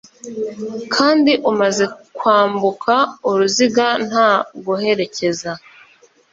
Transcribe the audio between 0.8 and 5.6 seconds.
kandi umaze kwambuka uruziga nta guherekeza